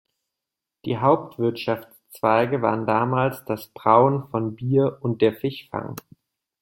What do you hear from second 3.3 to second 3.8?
das